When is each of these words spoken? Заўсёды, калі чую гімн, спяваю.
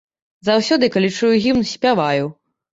Заўсёды, 0.47 0.89
калі 0.95 1.13
чую 1.21 1.31
гімн, 1.45 1.63
спяваю. 1.75 2.25